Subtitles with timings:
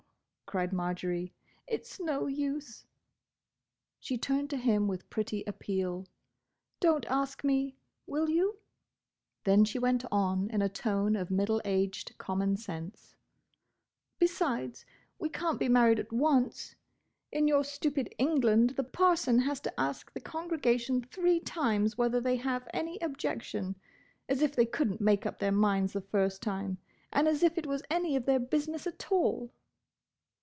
[0.47, 1.33] cried Marjory.
[1.65, 2.85] "It's no use."
[4.01, 6.07] She turned to him with pretty appeal.
[6.81, 8.57] "Don't ask me, will you?"
[9.45, 13.15] Then she went on in a tone of middle aged common sense:
[14.19, 14.85] "Besides,
[15.19, 16.75] we can't be married at once.
[17.31, 22.35] In your stupid England, the parson has to ask the congregation three times whether they
[22.35, 23.77] have any objection.
[24.27, 26.77] As if they could n't make up their minds the first time!
[27.13, 29.53] and as if it was any of their business at all!"